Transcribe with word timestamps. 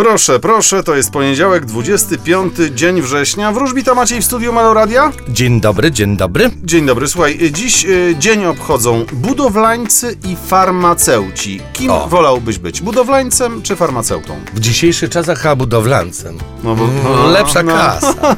Pero 0.00 0.09
Proszę, 0.10 0.40
proszę, 0.40 0.82
to 0.82 0.94
jest 0.94 1.10
poniedziałek, 1.10 1.66
25 1.66 2.52
dzień 2.74 3.02
września. 3.02 3.52
Wróżbita 3.52 3.94
Maciej 3.94 4.20
w 4.20 4.24
studiu 4.24 4.52
Meloradia. 4.52 5.12
Dzień 5.28 5.60
dobry, 5.60 5.90
dzień 5.90 6.16
dobry. 6.16 6.50
Dzień 6.64 6.86
dobry, 6.86 7.08
słuchaj, 7.08 7.38
dziś 7.52 7.84
y, 7.84 8.14
dzień 8.18 8.44
obchodzą 8.44 9.04
budowlańcy 9.12 10.16
i 10.24 10.36
farmaceuci. 10.46 11.60
Kim 11.72 11.90
O. 11.90 12.06
wolałbyś 12.08 12.58
być, 12.58 12.80
budowlańcem 12.80 13.62
czy 13.62 13.76
farmaceutą? 13.76 14.36
W 14.54 14.60
dzisiejszych 14.60 15.10
czasach 15.10 15.38
chyba 15.38 15.56
budowlancem. 15.56 16.38
No 16.64 16.74
bo, 16.74 16.84
Mm, 16.84 17.32
Lepsza 17.32 17.62
kasa. 17.62 18.14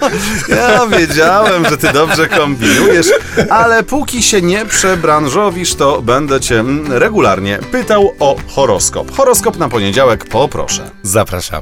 Ja 0.48 0.86
wiedziałem, 0.86 1.64
że 1.70 1.78
ty 1.78 1.92
dobrze 1.92 2.28
kombinujesz, 2.28 3.06
ale 3.50 3.82
póki 3.82 4.22
się 4.22 4.42
nie 4.42 4.66
przebranżowisz, 4.66 5.74
to 5.74 6.02
będę 6.02 6.40
cię 6.40 6.60
mm, 6.60 6.92
regularnie 6.92 7.58
pytał 7.72 8.12
o 8.20 8.36
horoskop. 8.54 9.16
Horoskop 9.16 9.58
na 9.58 9.68
poniedziałek, 9.68 10.24
poproszę. 10.28 10.90
Zapraszamy. 11.02 11.61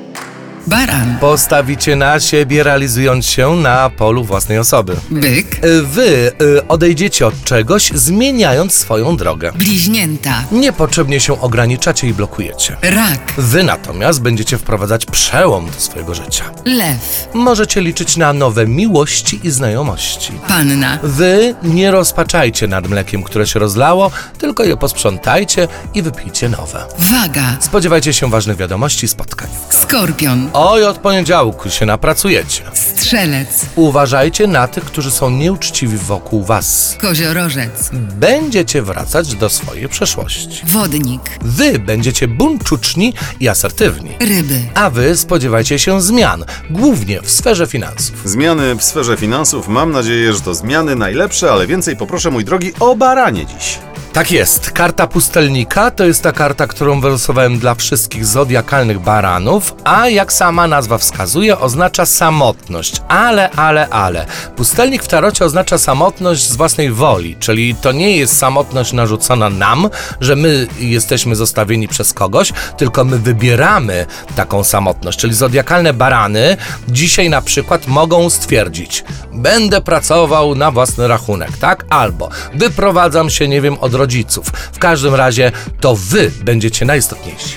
Baran, 0.67 1.17
Postawicie 1.19 1.95
na 1.95 2.19
siebie, 2.19 2.63
realizując 2.63 3.25
się 3.25 3.55
na 3.55 3.89
polu 3.89 4.23
własnej 4.23 4.57
osoby. 4.59 4.95
byk, 5.11 5.63
Y, 5.65 5.81
Wy 5.83 6.31
y, 6.41 6.67
odejdziecie 6.67 7.27
od 7.27 7.43
czegoś, 7.43 7.91
zmieniając 7.95 8.73
swoją 8.73 9.17
drogę. 9.17 9.51
bliźnięta, 9.55 10.43
Niepotrzebnie 10.51 11.19
się 11.19 11.41
ograniczacie 11.41 12.07
i 12.07 12.13
blokujecie. 12.13 12.77
rak, 12.81 13.33
Wy 13.37 13.63
natomiast 13.63 14.21
będziecie 14.21 14.57
wprowadzać 14.57 15.05
przełom 15.05 15.65
do 15.65 15.79
swojego 15.79 16.15
życia. 16.15 16.43
lew, 16.65 17.27
Możecie 17.33 17.81
liczyć 17.81 18.17
na 18.17 18.33
nowe 18.33 18.67
miłości 18.67 19.39
i 19.43 19.49
znajomości. 19.51 20.31
panna, 20.47 20.99
Wy 21.03 21.55
nie 21.63 21.91
rozpaczajcie 21.91 22.67
nad 22.67 22.87
mlekiem, 22.87 23.23
które 23.23 23.47
się 23.47 23.59
rozlało, 23.59 24.11
tylko 24.37 24.63
je 24.63 24.77
posprzątajcie 24.77 25.67
i 25.93 26.01
wypijcie 26.01 26.49
nowe. 26.49 26.85
waga, 27.11 27.57
Spodziewajcie 27.59 28.13
się 28.13 28.29
ważnych 28.29 28.57
wiadomości 28.57 29.05
i 29.05 29.09
spotkań. 29.09 29.49
Skorpion, 29.91 30.49
Oj, 30.53 30.83
od 30.85 30.97
poniedziałku 30.97 31.69
się 31.69 31.85
napracujecie. 31.85 32.63
strzelec, 32.73 33.65
Uważajcie 33.75 34.47
na 34.47 34.67
tych, 34.67 34.83
którzy 34.83 35.11
są 35.11 35.29
nieuczciwi 35.29 35.97
wokół 35.97 36.43
was. 36.43 36.97
koziorożec, 37.01 37.89
Będziecie 38.19 38.81
wracać 38.81 39.35
do 39.35 39.49
swojej 39.49 39.89
przeszłości. 39.89 40.61
wodnik, 40.65 41.21
Wy 41.41 41.79
będziecie 41.79 42.27
buńczuczni 42.27 43.13
i 43.39 43.47
asertywni. 43.49 44.11
ryby, 44.19 44.59
A 44.73 44.89
wy 44.89 45.17
spodziewajcie 45.17 45.79
się 45.79 46.01
zmian, 46.01 46.45
głównie 46.69 47.21
w 47.21 47.31
sferze 47.31 47.67
finansów. 47.67 48.15
Zmiany 48.25 48.75
w 48.75 48.83
sferze 48.83 49.17
finansów. 49.17 49.67
Mam 49.67 49.91
nadzieję, 49.91 50.33
że 50.33 50.41
to 50.41 50.55
zmiany 50.55 50.95
najlepsze, 50.95 51.51
ale 51.51 51.67
więcej 51.67 51.95
poproszę, 51.97 52.31
mój 52.31 52.45
drogi, 52.45 52.71
o 52.79 52.95
baranie 52.95 53.45
dziś. 53.45 53.79
Tak 54.13 54.31
jest. 54.31 54.71
Karta 54.71 55.07
pustelnika 55.07 55.91
to 55.91 56.05
jest 56.05 56.23
ta 56.23 56.31
karta, 56.31 56.67
którą 56.67 57.01
wylosowałem 57.01 57.59
dla 57.59 57.75
wszystkich 57.75 58.25
zodiakalnych 58.25 58.99
baranów, 58.99 59.75
a 59.83 60.09
jak 60.09 60.33
sama 60.33 60.67
nazwa 60.67 60.97
wskazuje, 60.97 61.59
oznacza 61.59 62.05
samotność. 62.05 63.01
Ale, 63.07 63.51
ale, 63.51 63.89
ale. 63.89 64.25
Pustelnik 64.55 65.03
w 65.03 65.07
tarocie 65.07 65.45
oznacza 65.45 65.77
samotność 65.77 66.49
z 66.49 66.55
własnej 66.55 66.91
woli, 66.91 67.35
czyli 67.39 67.75
to 67.75 67.91
nie 67.91 68.17
jest 68.17 68.37
samotność 68.37 68.93
narzucona 68.93 69.49
nam, 69.49 69.89
że 70.21 70.35
my 70.35 70.67
jesteśmy 70.79 71.35
zostawieni 71.35 71.87
przez 71.87 72.13
kogoś, 72.13 72.53
tylko 72.77 73.03
my 73.03 73.19
wybieramy 73.19 74.05
taką 74.35 74.63
samotność. 74.63 75.19
Czyli 75.19 75.33
zodiakalne 75.33 75.93
barany 75.93 76.57
dzisiaj 76.87 77.29
na 77.29 77.41
przykład 77.41 77.87
mogą 77.87 78.29
stwierdzić: 78.29 79.03
Będę 79.33 79.81
pracował 79.81 80.55
na 80.55 80.71
własny 80.71 81.07
rachunek, 81.07 81.57
tak? 81.57 81.85
Albo 81.89 82.29
wyprowadzam 82.53 83.29
się, 83.29 83.47
nie 83.47 83.61
wiem, 83.61 83.77
od 83.81 83.93
rodziców. 83.93 84.45
W 84.73 84.79
każdym 84.79 85.15
razie 85.15 85.51
to 85.79 85.95
wy 85.95 86.31
będziecie 86.43 86.85
najistotniejsi. 86.85 87.55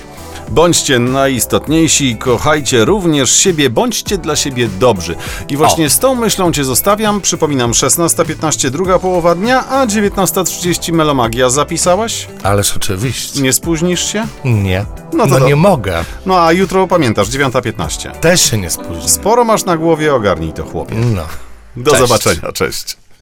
Bądźcie 0.48 0.98
najistotniejsi, 0.98 2.16
kochajcie 2.16 2.84
również 2.84 3.30
siebie, 3.36 3.70
bądźcie 3.70 4.18
dla 4.18 4.36
siebie 4.36 4.68
dobrzy. 4.68 5.14
I 5.48 5.56
właśnie 5.56 5.86
O. 5.86 5.90
z 5.90 5.98
tą 5.98 6.14
myślą 6.14 6.52
cię 6.52 6.64
zostawiam. 6.64 7.20
Przypominam, 7.20 7.72
16.15 7.72 8.70
druga 8.70 8.98
połowa 8.98 9.34
dnia, 9.34 9.68
a 9.68 9.86
19.30 9.86 10.92
Melomagia. 10.92 11.50
Zapisałaś? 11.50 12.28
Ależ 12.42 12.76
oczywiście. 12.76 13.40
Nie 13.42 13.52
spóźnisz 13.52 14.12
się? 14.12 14.26
Nie. 14.44 14.84
No 15.12 15.26
No, 15.26 15.34
to 15.34 15.40
do- 15.40 15.46
nie 15.46 15.56
mogę. 15.56 16.04
No 16.26 16.40
a 16.40 16.52
jutro 16.52 16.86
pamiętasz, 16.86 17.28
9.15. 17.28 18.10
Też 18.10 18.50
się 18.50 18.58
nie 18.58 18.70
spóźnię. 18.70 19.08
Sporo 19.08 19.44
masz 19.44 19.64
na 19.64 19.76
głowie, 19.76 20.14
ogarnij 20.14 20.52
to 20.52 20.64
chłopie. 20.64 20.94
No. 20.94 21.22
Do 21.76 21.90
Cześć. 21.90 22.02
zobaczenia, 22.08 22.52
cześć. 22.52 22.96